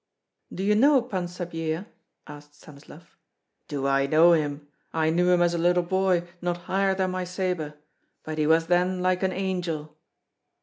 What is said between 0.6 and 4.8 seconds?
you know Pan Sapyeha?" asked Stanislav. "Do I know him!